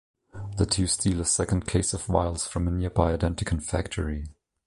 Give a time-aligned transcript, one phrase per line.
[0.57, 4.25] The two steal a second case of vials from a nearby Identicon factory.